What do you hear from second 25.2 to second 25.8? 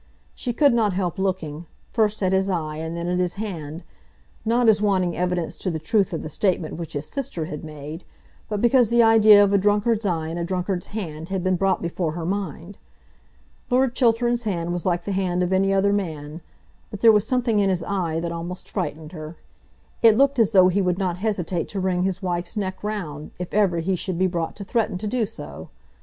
so.